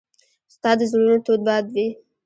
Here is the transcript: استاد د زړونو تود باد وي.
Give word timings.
استاد 0.49 0.77
د 0.79 0.81
زړونو 0.91 1.17
تود 1.25 1.39
باد 1.47 1.65
وي. 1.73 1.87